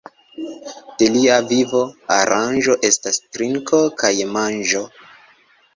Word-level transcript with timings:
De 1.01 1.09
lia 1.15 1.35
vivo 1.51 1.83
aranĝo 2.17 2.79
estas 2.91 3.23
trinko 3.37 3.83
kaj 4.03 4.15
manĝo. 4.37 4.87